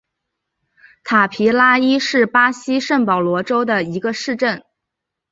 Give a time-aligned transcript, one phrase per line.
[1.03, 4.63] 塔皮拉伊是巴西圣保罗州的一个市镇。